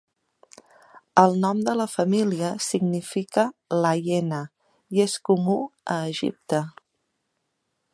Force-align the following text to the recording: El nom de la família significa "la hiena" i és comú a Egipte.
El 1.23 1.37
nom 1.43 1.59
de 1.67 1.75
la 1.81 1.87
família 1.91 2.49
significa 2.69 3.45
"la 3.85 3.93
hiena" 4.01 4.43
i 4.97 5.05
és 5.09 5.19
comú 5.31 5.63
a 5.99 6.03
Egipte. 6.17 6.69